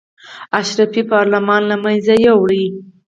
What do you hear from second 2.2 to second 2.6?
یووړ.